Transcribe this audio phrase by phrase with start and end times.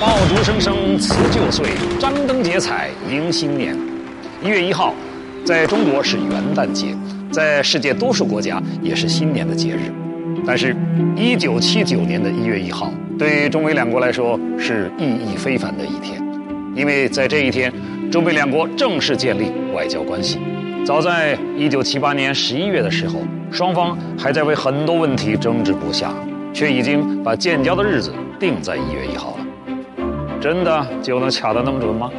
[0.00, 1.66] 爆竹声声辞旧岁，
[1.98, 3.76] 张灯结彩迎新年。
[4.40, 4.94] 一月一号，
[5.44, 6.96] 在中国是元旦节，
[7.32, 9.92] 在世界多数国家也是新年的节日。
[10.46, 10.76] 但是，
[11.16, 16.22] 一九七九年的一月一号，对中美两国来说是意义非凡的一天，
[16.76, 17.72] 因为在这一天，
[18.08, 20.38] 中美两国正式建立外交关系。
[20.86, 23.18] 早在一九七八年十一月的时候，
[23.50, 26.14] 双方还在为很多问题争执不下，
[26.54, 29.47] 却已经把建交的日子定在一月一号了。
[30.40, 32.10] 真的就能卡得那么准吗？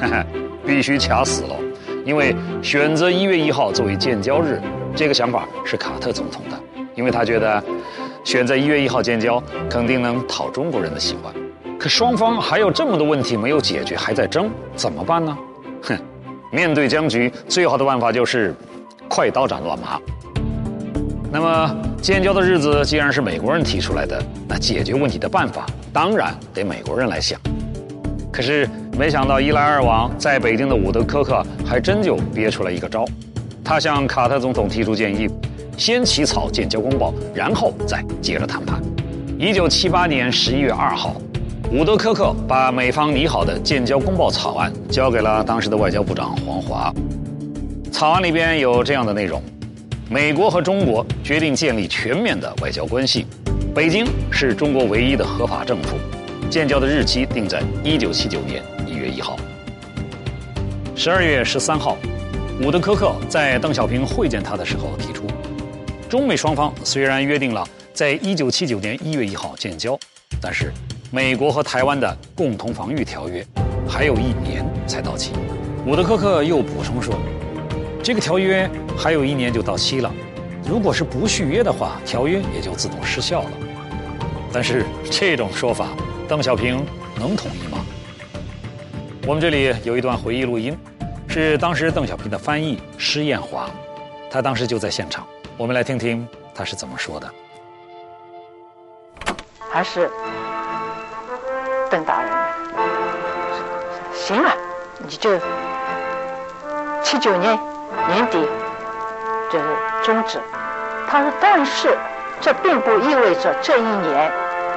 [0.00, 0.24] 嘿嘿，
[0.66, 1.56] 必须卡死了，
[2.04, 4.60] 因为选择一月一号作为建交日，
[4.96, 6.58] 这个想法是卡特总统的，
[6.94, 7.62] 因为他觉得
[8.24, 11.32] 选在一月一号建交肯定能讨中国人的喜欢。
[11.78, 15.36] 可双方还有这么多问题没有解决，还在争，怎么办呢？
[15.82, 15.98] 哼，
[16.50, 18.54] 面对僵局，最好的办法就是
[19.08, 20.00] 快刀斩乱麻。
[21.30, 25.66] 那么建交的日子既然是美国人提出来的，那解决问题的办法
[25.98, 27.40] 当然得美国人来想。
[28.32, 33.04] 可是没想到一来二往，在北京的伍德科克还真就憋出来一个招，
[33.64, 35.28] 他向卡特总统提出建议，
[35.76, 38.80] 先起草建交公报，然后再接着谈判。
[39.40, 41.16] 一九七八年十一月二号，
[41.72, 46.94] 伍德科克把美方拟好的建交公报草案交给了当时的外交部长黄华。
[47.90, 49.42] 草案里边有这样的内容：
[50.08, 53.26] 美国和中国决定建立全面的外交关系，
[53.78, 55.96] 北京是中国唯一的合法政府。
[56.50, 59.38] 建交的日期定在一九七九年一月一号。
[60.96, 61.96] 十二月十三号，
[62.60, 65.28] 伍德科克在邓小平会见他的时候提出，
[66.08, 69.96] 中美双方虽然约定了在一九七九年一月一号建交，
[70.42, 70.72] 但是
[71.12, 73.46] 美国和台湾的共同防御条约
[73.88, 75.30] 还有一年才到期。
[75.86, 77.14] 伍德科克又补充说，
[78.02, 80.12] 这个条约还有一年就到期了，
[80.68, 83.50] 如果是不续约的话，条约也就自动失效了。
[84.52, 85.88] 但是这种说法。
[86.28, 86.84] 邓小平
[87.18, 87.78] 能同意吗？
[89.26, 90.76] 我们这里有一段回忆录音，
[91.26, 93.70] 是当时邓小平的翻译施艳华，
[94.30, 95.26] 他当时就在现场，
[95.56, 97.30] 我们来听听他是怎么说的。
[99.70, 100.10] 还是
[101.90, 102.30] 邓大人，
[104.12, 104.54] 行了，
[104.98, 105.38] 你就
[107.02, 107.58] 七九年
[108.08, 108.46] 年底
[109.50, 109.64] 就是
[110.04, 110.38] 终止。
[111.08, 111.96] 他说，但是
[112.40, 114.30] 这并不意味着这一年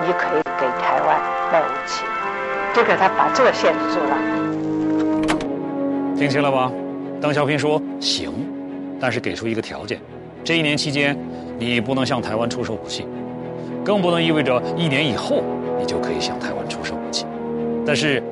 [0.05, 1.21] 你可以给台湾。
[1.51, 2.05] 卖武器，
[2.73, 4.17] 就给他把这个限制住了。
[6.15, 6.71] 听清了吧？
[7.19, 8.31] 邓小平说行，
[9.01, 9.99] 但是给出一个条件：
[10.45, 11.17] 这一年期间，
[11.59, 13.05] 你不能向台湾出售武器，
[13.83, 15.43] 更不能意味着一年以后
[15.77, 17.25] 你就可以向台湾出售武器。
[17.85, 18.23] 但是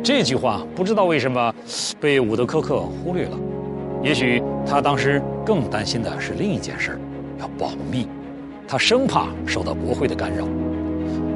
[0.00, 1.52] 这句话不知道为什么
[1.98, 3.36] 被伍德科克忽略了。
[4.00, 7.00] 也许他当时更担心的是另一件事儿
[7.40, 8.08] 要保密，
[8.70, 10.46] 他生怕受到国会的干扰。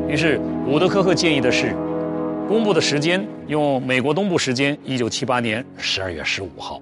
[0.09, 1.75] 于是，伍德科克建议的是，
[2.47, 6.81] 公布的时间用美国东部时间一九七八年十二月十五号，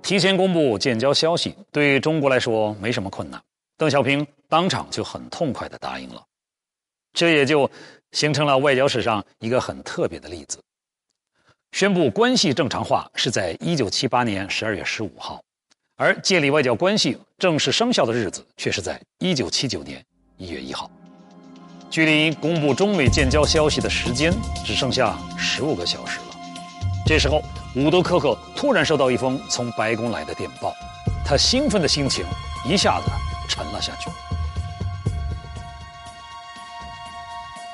[0.00, 3.42] 提前公布建交消息，对中国来说没什么困难。
[3.76, 6.22] 邓小平当场就很痛快地答应了，
[7.12, 7.68] 这也就
[8.12, 10.60] 形成了外交史上一个很特别的例子。
[11.72, 15.42] 宣布关系正常化是在一九七八年十二月十五号，
[15.96, 20.04] 而建立外交关系正式生效的日子却是在一九七九年
[20.36, 20.90] 一月一号。
[21.88, 24.32] 距离公布中美建交消息的时间
[24.64, 26.26] 只剩下十五个小时了。
[27.06, 27.40] 这时候，
[27.76, 30.72] 伍德科克突然收到一封从白宫来的电报，
[31.24, 32.24] 他兴奋的心情
[32.64, 33.10] 一下子
[33.48, 34.10] 沉了下去。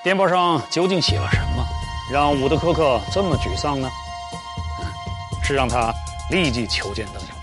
[0.05, 1.65] 电报上究竟写了什么，
[2.13, 3.89] 让伍德科克这么沮丧呢？
[5.43, 5.91] 是让他
[6.31, 7.40] 立即求见邓小平，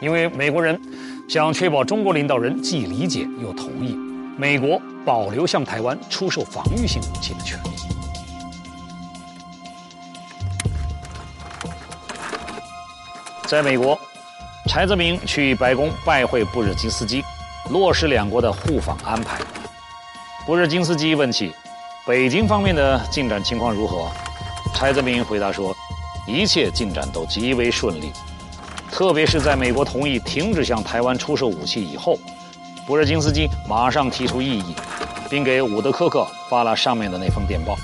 [0.00, 0.80] 因为美国人
[1.28, 3.96] 想确保中国领导人既理解又同意
[4.36, 4.80] 美国。
[5.06, 7.68] 保留向台湾出售防御性武器的权利。
[13.46, 13.96] 在美国，
[14.68, 17.22] 柴泽民去白宫拜会布热津斯基，
[17.70, 19.38] 落实两国的互访安排。
[20.44, 21.54] 布热津斯基问起
[22.04, 24.10] 北京方面的进展情况如何，
[24.74, 25.72] 柴泽民回答说，
[26.26, 28.10] 一切进展都极为顺利，
[28.96, 32.18] 特别是在美国同意停止向台湾出售武器以后。
[32.86, 34.74] 博热津斯基马上提出异议，
[35.28, 37.76] 并给伍德科克发了上面的那封电报。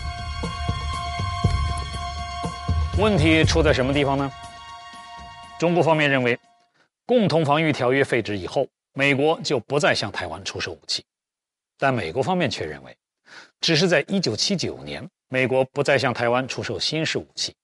[2.97, 4.33] 问题出在什么地方呢？
[5.59, 6.39] 中国方面认为，
[7.05, 11.03] 共同防御条约废止以后，美国就不再向台湾出售武器；
[11.77, 12.97] 但美国方面却认为，
[13.61, 17.55] 只是在1979年，美国不再向台湾出售新式武器，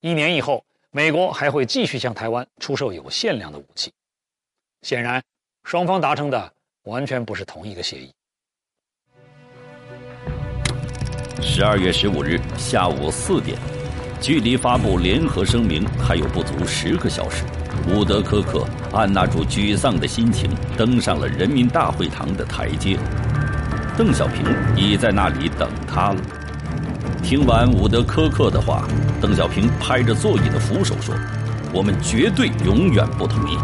[0.00, 0.64] 一年以后，
[0.96, 3.92] 美国还会继续向台湾出售有限量的武器。
[4.82, 5.20] 显然，
[5.64, 6.52] 双方达成的。
[6.84, 8.12] 完全不是同一个协议。
[11.42, 13.58] 十二月十五日下午四点，
[14.20, 17.42] 距离发布联合声明还有不足十个小时。
[17.88, 22.98] 伍德科克按捺住沮丧的心情，登上了人民大会堂的台阶。
[23.96, 24.44] 邓小平
[24.76, 26.20] 已在那里等他了。
[27.24, 28.86] 听完伍德科克的话，
[29.18, 31.14] 邓小平拍着座椅的扶手说
[31.72, 33.56] ：“我们绝对永远不同意。”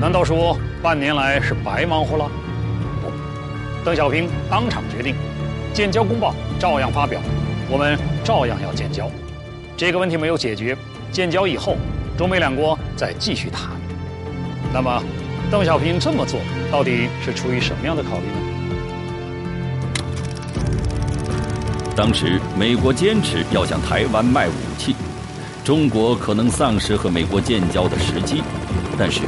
[0.00, 2.24] 难道说半年来是白忙活了？
[3.02, 3.12] 不，
[3.84, 5.14] 邓小平当场决定，
[5.74, 7.20] 建交公报照样发表，
[7.68, 9.10] 我们照样要建交。
[9.76, 10.74] 这个问题没有解决。
[11.12, 11.76] 建交以后，
[12.16, 13.68] 中美两国再继续谈。
[14.72, 15.02] 那么，
[15.50, 16.40] 邓小平这么做
[16.72, 18.49] 到底是出于什么样的考虑呢？
[22.00, 24.96] 当时，美国坚持要向台湾卖武器，
[25.62, 28.42] 中国可能丧失和美国建交的时机。
[28.98, 29.20] 但是，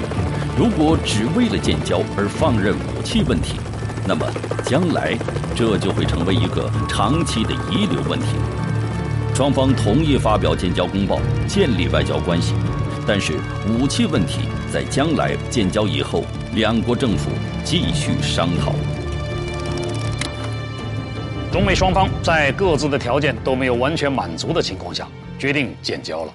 [0.56, 3.60] 如果只为了建交而放任武器问题，
[4.08, 4.26] 那么
[4.64, 5.14] 将来
[5.54, 8.28] 这就会成为一个长期的遗留问题。
[9.34, 12.54] 双方同意发表建交公报，建立外交关系，
[13.06, 13.34] 但是
[13.68, 16.24] 武器问题在将来建交以后，
[16.54, 17.32] 两国政府
[17.66, 18.72] 继续商讨。
[21.52, 25.06] 中美双方在各自的条件都没有完全满足的情况下，
[25.38, 26.32] 决定建交了。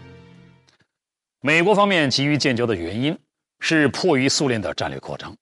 [1.41, 3.17] 美国方面急于建交的原因
[3.59, 5.35] 是迫于苏联的战略扩张，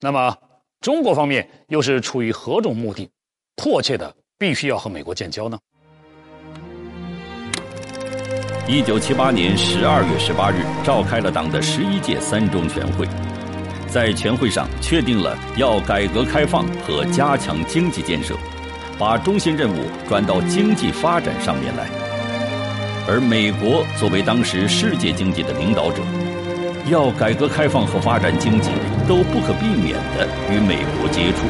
[0.00, 0.32] 那么
[0.80, 3.10] 中国方面又是出于何种目的，
[3.56, 5.58] 迫切的必须要和美国建交呢？
[8.68, 13.08] 一九七八年十二月十八日，召开了党的十一届三中全会，
[13.88, 18.36] 在全会上确定了要改革开放和加强经济建设，
[18.98, 21.88] 把中心任务转到经济发展上面来。
[23.08, 26.02] 而美国作为当时世界经济的领导者，
[26.90, 28.70] 要改革开放和发展经济，
[29.06, 31.46] 都不可避免地与美国接触，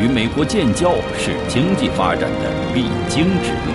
[0.00, 3.72] 与美国建交是经济发展的必经之路。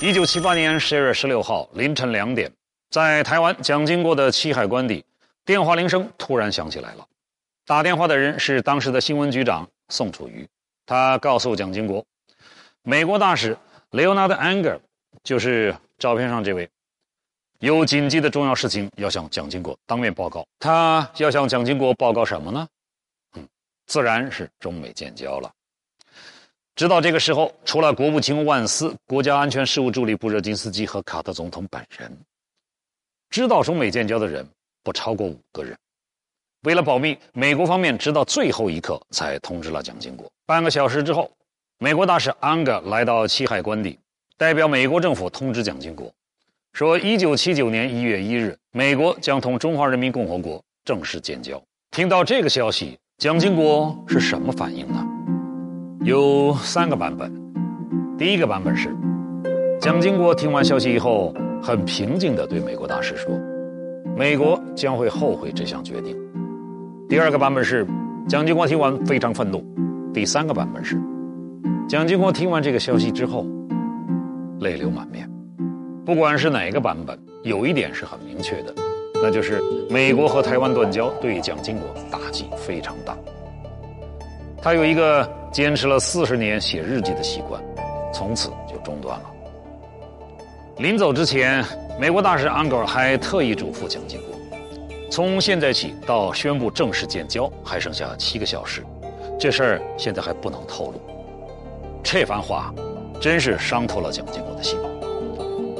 [0.00, 2.52] 一九七八年十二月十六号凌晨两点，
[2.88, 5.04] 在台湾蒋经国的七海关邸，
[5.44, 7.07] 电话铃声突然响起来了。
[7.68, 10.48] 打电话的人是当时的新闻局长宋楚瑜，
[10.86, 12.02] 他告诉蒋经国，
[12.80, 13.54] 美国大使
[13.90, 14.80] Leonard Anger，
[15.22, 16.66] 就是照片上这位，
[17.58, 20.46] 有紧急的重要事情要向蒋经国当面报告。
[20.58, 22.66] 他要向蒋经国报告什么呢？
[23.34, 23.46] 嗯，
[23.86, 25.52] 自然是中美建交了。
[26.74, 32.18] 直到这个时候，除了国务卿万斯、国家安全事务助理布热津斯基和卡特总统本人，
[33.28, 34.48] 知道中美建交的人
[34.82, 35.78] 不超过五个人。
[36.68, 40.30] 为了保密，美国方面直到最后一刻才通知了蒋经国。
[40.44, 41.30] 半个小时之后，
[41.78, 43.98] 美国大使安格来到七海关邸，
[44.36, 46.12] 代表美国政府通知蒋经国，
[46.74, 51.58] 说一九七九年一月一日，美国将同中华人民共和国正式建交。
[51.90, 55.02] 听到这个消息，蒋经国是什么反应呢？
[56.04, 57.32] 有三个版本。
[58.18, 58.94] 第一个版本是，
[59.80, 63.30] 蒋经国听完消息以后，很平静地对美国大使说
[64.14, 66.14] ：“美国将会后悔这项决定。”
[67.08, 67.86] 第二个版本是，
[68.28, 69.64] 蒋经国听完非常愤怒。
[70.12, 71.00] 第三个版本是，
[71.88, 73.46] 蒋经国听完这个消息之后，
[74.60, 75.26] 泪流满面。
[76.04, 78.74] 不管是哪个版本，有一点是很明确的，
[79.22, 79.58] 那就是
[79.88, 83.16] 美国和台湾断交对蒋经国打击非常大。
[84.60, 85.26] 他有一个。
[85.50, 87.58] 坚持了四十年写日记的习惯，
[88.12, 89.30] 从此就中断了。
[90.76, 91.64] 临走之前，
[91.98, 94.37] 美国大使安格尔还特意嘱咐蒋经国：
[95.10, 98.84] 从现在起到宣布正式建交还剩下七个小时，
[99.38, 101.00] 这事儿现在还不能透露。
[102.02, 102.72] 这番话
[103.20, 104.78] 真是伤透了蒋经国的心。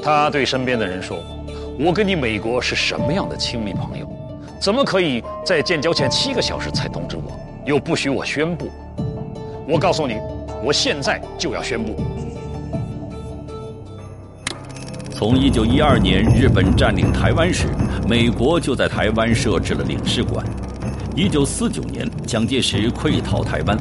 [0.01, 1.23] 他对身边的人说
[1.79, 4.09] ：“我跟你美国是什么样的亲密朋友？
[4.59, 7.31] 怎么可以在建交前七个小时才通知我，
[7.65, 8.67] 又不许我宣布？”
[9.67, 10.17] 我告诉你，
[10.63, 11.95] 我现在就要宣布。
[15.19, 17.67] 从一九一二年日本占领台湾时，
[18.07, 20.45] 美国就在台湾设置了领事馆。
[21.13, 23.77] 一九四九年蒋介石溃逃台湾，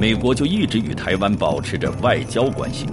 [0.00, 2.86] 美国就一直与台湾保持着外交关系。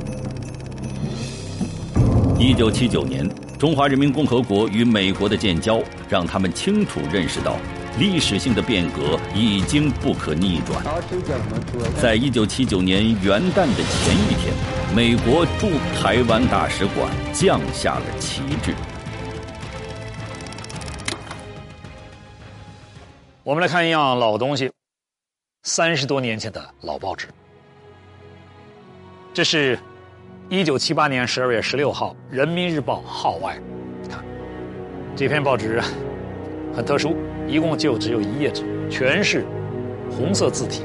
[2.37, 3.27] 一九七九年，
[3.57, 7.57] 中华人民共和国与美国的建交，让他们清楚认识到。
[7.99, 10.83] 历史性的变革已经不可逆转。
[11.99, 14.53] 在一九七九年元旦的前一天，
[14.95, 18.75] 美国驻台湾大使馆降下了旗帜。
[23.43, 24.71] 我们来看一样老东西，
[25.63, 27.27] 三十多年前的老报纸。
[29.33, 29.79] 这是
[30.49, 33.57] 一九七八年十二月十六号《人民日报》号外，
[34.09, 34.23] 看
[35.15, 35.81] 这篇报纸
[36.77, 37.17] 很特殊。
[37.47, 38.63] 一共就只有一页纸。
[38.89, 39.43] 全是
[40.09, 40.83] 红色字体。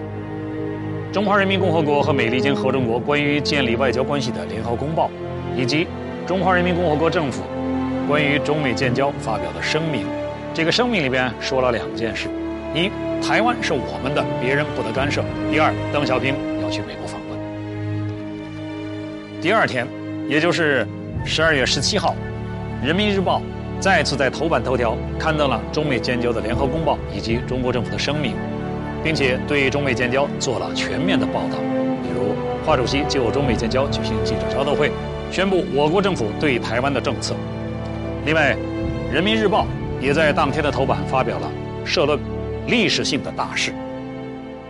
[1.13, 5.11] 中华人民共和国和美利坚合众国关于建立外交关系的联合公报，
[5.57, 5.87] 以及
[6.27, 7.43] 中华人民共和国政府
[8.09, 10.05] 关于中美建交发表的声明。
[10.55, 12.29] 这个声明里边说了两件事：
[12.75, 12.91] 一，
[13.25, 17.39] 台湾是我们的，别人不得干涉；第二，邓小平要去美国访问。
[19.41, 19.87] 第二天，
[20.29, 20.87] 也就是
[21.25, 22.17] 十二月十七号，
[22.87, 23.39] 《人民日报》
[23.83, 28.37] 再次在头版头条刊登了中美建交的联合公报以及中国政府的声明，
[29.03, 31.59] 并且对中美建交做了全面的报道。
[32.01, 32.33] 比如，
[32.65, 34.93] 华主席就中美建交举行记者招待会，
[35.33, 37.35] 宣布我国政府对台湾的政策。
[38.25, 38.55] 另外，
[39.13, 39.67] 《人民日报》
[40.01, 41.51] 也在当天的头版发表了
[41.85, 42.17] 社论
[42.69, 43.75] ：“历史性的大事。”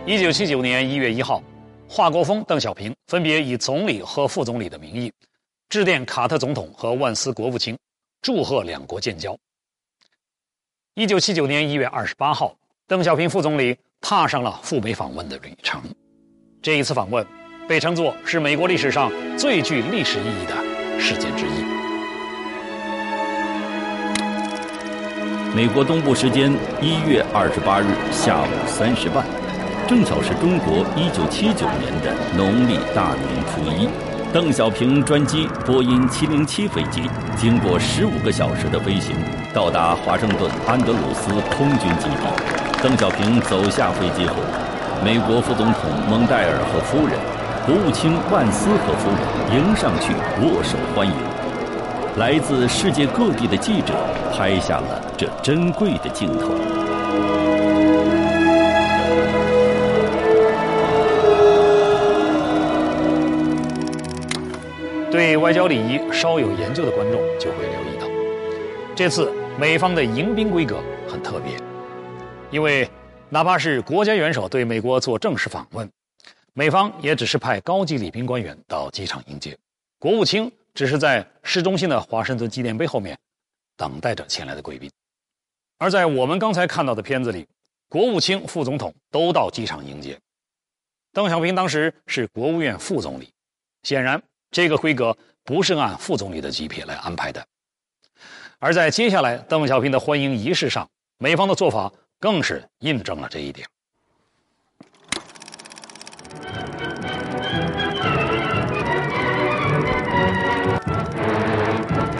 [0.07, 1.39] 一九七九年一月一号。
[1.87, 5.11] 华国锋、邓小平分别以总理和副总理的名义，
[5.69, 7.77] 致电卡特总统和万斯国务卿，
[8.23, 9.37] 祝贺两国建交。
[10.95, 12.55] 一九七九年一月二十八号，
[12.87, 15.81] 邓小平副总理踏上了赴美访问的旅程。
[16.61, 17.27] 这一次访问
[17.67, 20.55] 被称作是美国历史上最具历史意义的
[20.97, 21.65] 事件之一。
[25.53, 26.49] 美国东部时间
[26.81, 29.27] 一月二十八日下午三时半。
[29.85, 33.89] 正巧是中国一九七九年的农历大年初一，
[34.33, 37.03] 邓小平专机波音七零七飞机
[37.37, 39.15] 经过十五个小时的飞行，
[39.53, 42.81] 到达华盛顿安德鲁斯空军基地。
[42.81, 44.37] 邓小平走下飞机后，
[45.05, 47.15] 美国副总统蒙代尔和夫人、
[47.63, 51.13] 国务卿万斯和夫人迎上去握手欢迎。
[52.17, 53.93] 来自世界各地的记者
[54.35, 56.82] 拍下了这珍贵的镜头。
[65.13, 68.07] 对外交礼仪稍有研究的观众就会留意到，
[68.95, 71.55] 这次美方的迎宾规格很特别，
[72.49, 72.89] 因为
[73.29, 75.87] 哪怕是国家元首对美国做正式访问，
[76.53, 79.55] 美方也只是派高级礼宾官员到机场迎接，
[79.99, 83.15] 国务卿只是在市中心的华盛顿纪念碑后面
[83.77, 84.89] 等待着前来的贵宾，
[85.77, 87.47] 而在我们刚才看到的片子里，
[87.87, 90.17] 国务卿、副总统都到机场迎接，
[91.11, 93.29] 邓小平当时是国务院副总理，
[93.83, 94.19] 显然。
[94.53, 97.43] 这个规格不是按副总理的级别来安排的，
[98.59, 103.67] 而在接下来邓小平的欢迎仪式上，美方的做法更是印证了这一点。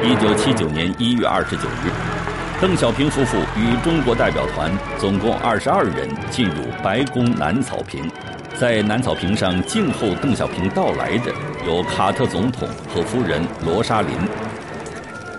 [0.01, 1.91] 一九七九年一月二十九日，
[2.59, 8.09] 邓小平夫妇与中国代表团总共二十二人进入白宫南草坪。
[8.60, 11.33] 在南草坪上静候邓小平到来的
[11.65, 14.12] 有卡特总统和夫人罗莎琳、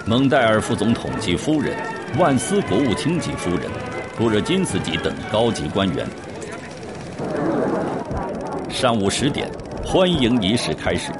[0.04, 1.74] 蒙代尔副总统及夫人、
[2.18, 3.70] 万斯国务卿及夫人、
[4.16, 6.06] 布热津斯基等高级官员。
[8.68, 9.48] 上午十点，
[9.84, 11.12] 欢迎仪式开始，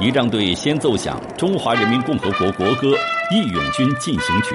[0.00, 2.88] 仪仗队先奏响《中华人民共和国国歌·
[3.30, 4.54] 义勇军进行曲》。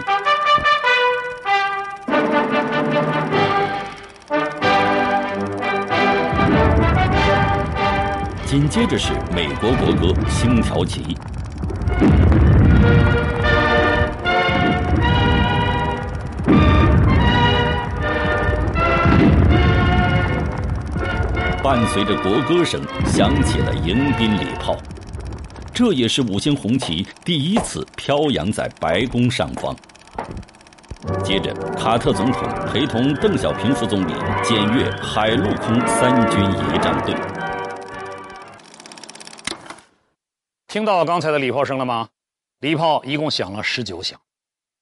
[8.53, 11.01] 紧接着是美国国歌《星条旗》，
[21.63, 24.77] 伴随着国歌声，响起了迎宾礼炮。
[25.73, 29.75] 这也是五星红旗第一次飘扬在白宫上方。
[31.23, 37.15] 接着，卡特总统陪同邓小平副总理检阅海陆空三军仪仗队。
[40.73, 42.09] 听到刚才的礼炮声了吗？
[42.57, 44.19] 礼炮一共响了十九响，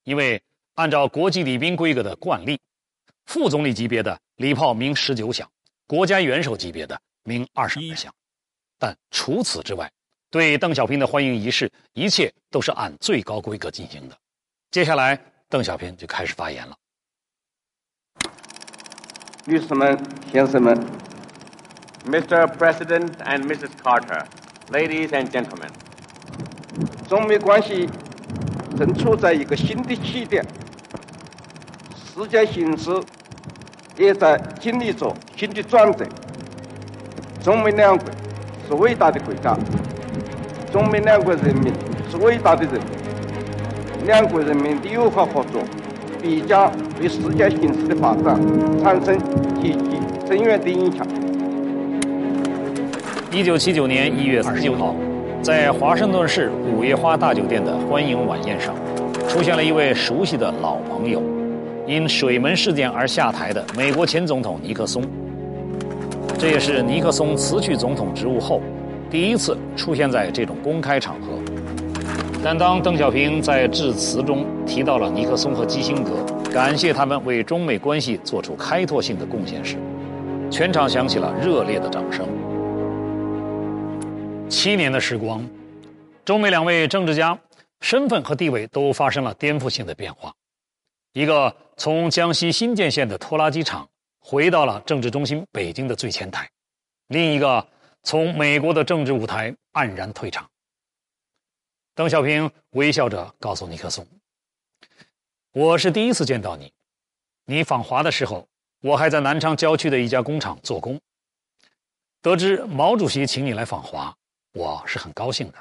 [0.05, 0.41] 因为
[0.75, 2.57] 按照国际礼宾规格的惯例，
[3.25, 5.51] 副总理级别的礼炮鸣十九响，
[5.86, 8.10] 国家元首级别的鸣二十一响。
[8.79, 9.91] 但除此之外，
[10.29, 14.17] 对邓小平的欢迎仪式，一切都是按最高规格进行的。
[14.71, 15.19] 接下来，
[15.50, 16.77] 邓小平就开始发言了。
[19.43, 20.74] 女士们、先生们
[22.05, 22.48] ，Mr.
[22.55, 23.71] President and Mrs.
[23.83, 24.25] Carter。
[24.71, 25.67] Ladies and gentlemen，
[27.09, 27.89] 中美关系
[28.77, 30.45] 正处在一个新的起点，
[31.93, 32.89] 世界形势
[33.97, 36.05] 也在经历着新的转折。
[37.43, 38.05] 中美两国
[38.65, 39.57] 是伟大的国家，
[40.71, 41.73] 中美两国人民
[42.09, 45.61] 是伟大的人民，两国人民的友好合作
[46.21, 48.39] 必将对世界形势的发展
[48.81, 49.19] 产生
[49.61, 51.05] 积极深远的影响。
[53.33, 54.93] 一九七九年一月二十九号，
[55.41, 58.75] 在华盛顿市五月花大酒店的欢迎晚宴上，
[59.29, 61.23] 出现了一位熟悉的老朋友，
[61.88, 65.01] 因水门事件而下台的美国前总统尼克松。
[66.38, 68.61] 这也是尼克松辞去总统职务后
[69.09, 71.27] 第一次出现在这种公开场合。
[72.43, 76.11] 但当邓小平在致辞中提到了尼克松和基辛格，
[76.51, 79.77] 感谢他们为中美关系做出开拓性的贡献时，
[80.50, 82.25] 全场响起了热烈的掌声。
[84.51, 85.50] 七年的时光，
[86.25, 87.39] 中美两位政治家
[87.79, 90.36] 身份和地位都发生了颠覆性的变化。
[91.13, 93.89] 一个从江西新建县的拖拉机厂
[94.20, 96.51] 回到了政治中心北京的最前台，
[97.08, 97.65] 另一个
[98.03, 100.46] 从美国的政治舞台黯然退场。
[101.96, 104.05] 邓小平微笑着告诉尼克松
[105.53, 106.74] ：“我是第一次见到你，
[107.46, 108.46] 你访华的时候，
[108.81, 111.00] 我还在南昌郊区的一家工厂做工。
[112.22, 114.15] 得知毛主席请你来访华，
[114.53, 115.55] 我是很高兴的。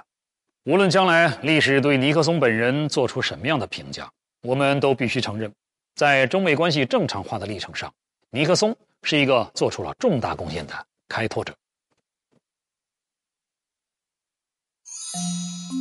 [0.65, 4.11] 无论将来历史对尼克松本人做出什么样的评价。”
[4.43, 5.53] 我们都必须承认，
[5.95, 7.93] 在中美关系正常化的历程上，
[8.31, 10.73] 尼克松是一个做出了重大贡献的
[11.11, 11.55] 开拓者。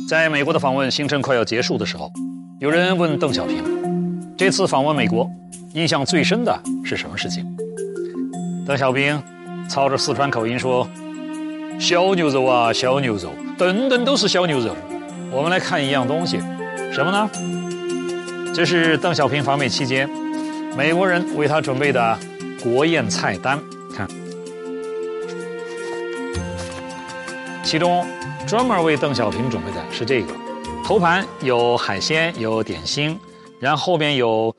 [0.06, 2.12] 在美国的访问行程快要结束的时候，
[2.60, 3.64] 有人问邓小平
[4.36, 5.26] ：“这次访问美国，
[5.72, 7.42] 印象最深的是什么事情？”
[8.68, 9.22] 邓小平
[9.70, 10.86] 操着四川口音说
[11.80, 14.76] ：“小牛肉啊，小牛肉，等等都是小牛肉。”
[15.32, 16.38] 我们来看一样东西，
[16.92, 17.30] 什么呢？
[18.54, 20.06] 这是邓小平访美期间，
[20.76, 22.18] 美国人为他准备的
[22.62, 23.58] 国宴菜单。
[23.96, 24.06] 看，
[27.64, 28.06] 其中
[28.46, 30.34] 专门为邓小平准备的是这个：
[30.84, 33.18] 头盘有海鲜，有点心，
[33.58, 34.54] 然后后边有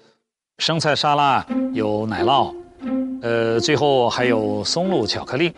[0.57, 2.51] 生菜沙拉，有奶酪，
[3.21, 5.53] 呃，最后还有松露巧克力。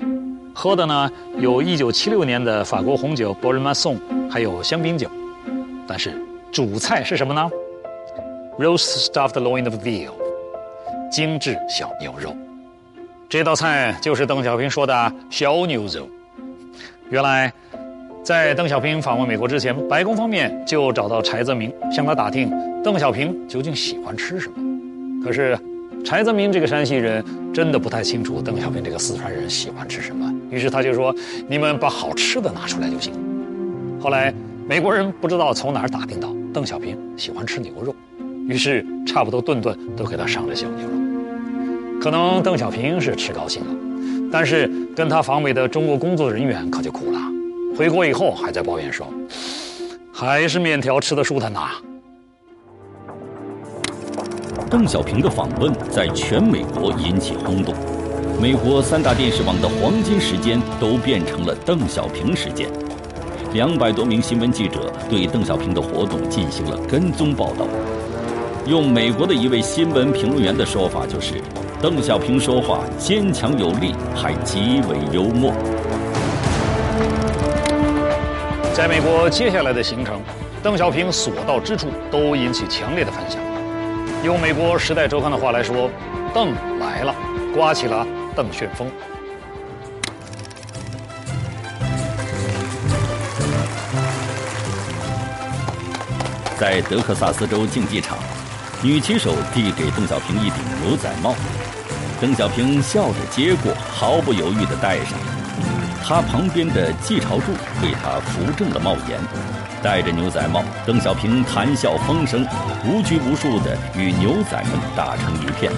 [0.53, 5.09] 喝的呢，有一九七六年的法国红酒 b o r m a s s o n 还有香槟酒。
[5.87, 6.13] 但是
[6.51, 7.49] 主菜是什么呢
[8.59, 10.11] ？Roast stuffed loin of veal，
[11.11, 12.35] 精致小牛肉。
[13.27, 16.07] 这道菜就是邓小平说的小牛肉。
[17.09, 17.51] 原来，
[18.23, 22.51] 在邓小平访问美国之前，白宫方面就找到柴泽民，向他打听
[22.83, 24.55] 邓小平究竟喜欢吃什么。
[25.23, 25.57] 可是，
[26.03, 30.31] 柴泽民这个山西人真的不太清楚邓小平这个四川人喜欢吃什么。
[30.51, 31.15] 于是他就说
[31.47, 33.13] ：“你们把好吃的拿出来就行。”
[33.99, 34.33] 后来，
[34.67, 37.95] 美国人不知道从哪儿打听到邓小平喜欢吃牛肉。
[38.47, 42.01] 于是，差不多顿顿都给他上了小牛肉。
[42.01, 47.19] 可能邓小平是吃高兴了，但是跟他访美的中国工作人员可就苦了。
[47.77, 49.07] 回国以后还在抱怨说
[50.13, 51.69] ：“还是面条吃的舒坦呐。”
[54.73, 57.75] 邓小平的访问在全美国引起轰动，
[58.41, 62.67] 美国三大电视网的黄金时间都变成了邓小平时间。
[63.53, 67.67] 两百多名新闻记者对邓小平的活动进行了跟踪报道。
[68.65, 71.35] 用美国的一位新闻评论员的说法，就是
[71.79, 75.53] 邓小平说话坚强有力，还极为幽默。
[78.73, 80.19] 在美国接下来的行程，
[80.63, 83.39] 邓小平所到之处都引起强烈的反响。
[84.23, 85.89] 用美国《时代周刊》的话来说
[86.33, 87.13] ，“邓来了，
[87.53, 88.89] 刮起了邓旋风。”
[96.57, 98.17] 在德克萨斯州竞技场。
[98.81, 101.35] 女骑手递给邓小平一顶牛仔帽，
[102.19, 105.17] 邓小平笑着接过，毫不犹豫地戴上。
[106.05, 109.17] 他旁边的季朝柱为他扶正了帽檐，
[109.81, 112.45] 戴着牛仔帽，邓小平谈笑风生，
[112.85, 115.71] 无拘无束地与牛仔们打成一片，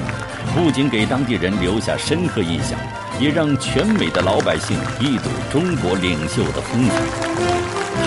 [0.55, 2.77] 不仅给当地人留下深刻印象，
[3.19, 6.95] 也让全美的老百姓一睹中国领袖的风采。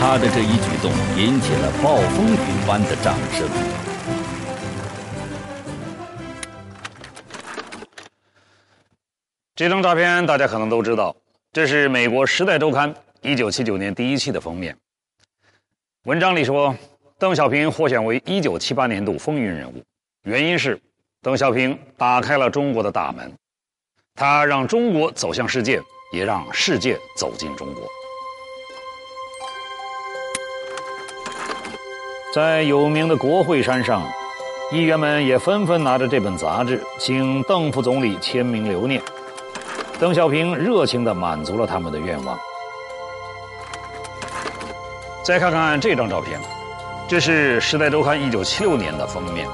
[0.00, 3.48] 他的这一举动引起了暴风雨般的掌声。
[9.54, 11.14] 这张照片大家可能都知道，
[11.50, 14.76] 这是美国《时代周刊》一九七九年第一期的封面。
[16.04, 16.76] 文章里说，
[17.18, 19.82] 邓小平获选为一九七八年度风云人物，
[20.24, 20.78] 原因是
[21.22, 23.32] 邓小平打开了中国的大门，
[24.14, 25.80] 他让中国走向世界，
[26.12, 27.88] 也让世界走进中国。
[32.34, 34.06] 在有名的国会山上，
[34.70, 39.02] 议员们也纷纷拿着这本杂志，请邓副总理签名留念。
[39.98, 42.38] 邓小平热情地满足了他们的愿望。
[45.24, 46.40] 再看看这张照片，
[47.08, 49.48] 这是《时代周刊》1976年的封面。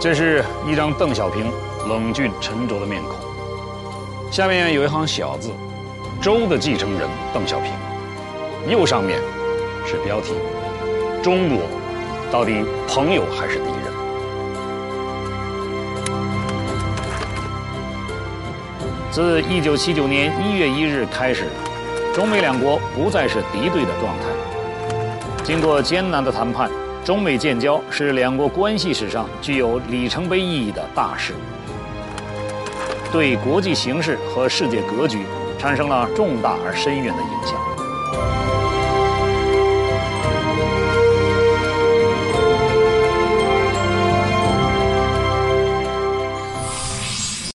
[0.00, 1.52] 这是一张邓小平
[1.88, 3.16] 冷峻沉着的面孔，
[4.32, 5.50] 下面有一行小字
[6.20, 7.70] ：“周的继承人邓小平。”
[8.66, 9.20] 右上面
[9.86, 10.32] 是标题
[11.22, 11.58] ：“中国
[12.32, 13.95] 到底朋友还是敌人？”
[19.16, 21.46] 自1979年1月1日开始，
[22.14, 25.42] 中美两国不再是敌对的状态。
[25.42, 26.70] 经过艰难的谈判，
[27.02, 31.32] 中美建交是两国关系史上具有里程碑意义的大事，
[33.10, 35.24] 对国际形势和世界格局
[35.58, 38.55] 产生了重大而深远的影响。